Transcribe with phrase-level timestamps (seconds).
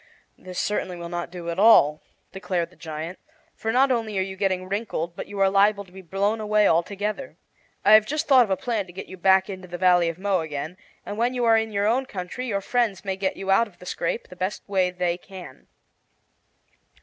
[0.35, 2.01] "This certainly will not do at all,"
[2.31, 3.19] declared the giant;
[3.53, 6.67] "for not only are you getting wrinkled, but you are liable to be blown away;
[6.67, 7.37] altogether.
[7.85, 10.17] I have just thought of a plan to get you back into the Valley of
[10.17, 10.75] Mo again,
[11.05, 13.77] and when you are in your own country your friends may get you out of
[13.77, 15.67] the scrape the best way they can."